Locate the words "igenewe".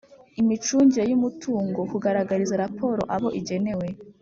3.39-3.87